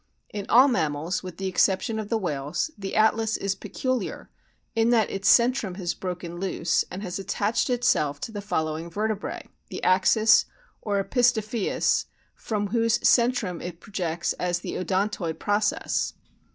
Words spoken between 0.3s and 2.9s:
o In all mammals, with the exception of the whales,